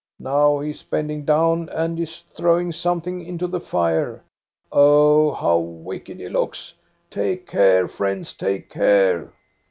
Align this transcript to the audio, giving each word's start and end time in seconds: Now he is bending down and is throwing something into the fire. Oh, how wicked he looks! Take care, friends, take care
Now 0.19 0.61
he 0.61 0.71
is 0.71 0.81
bending 0.81 1.25
down 1.25 1.69
and 1.69 1.99
is 1.99 2.21
throwing 2.21 2.71
something 2.71 3.23
into 3.23 3.45
the 3.45 3.59
fire. 3.59 4.23
Oh, 4.71 5.31
how 5.33 5.59
wicked 5.59 6.17
he 6.17 6.27
looks! 6.27 6.73
Take 7.11 7.45
care, 7.45 7.87
friends, 7.87 8.33
take 8.33 8.67
care 8.71 9.31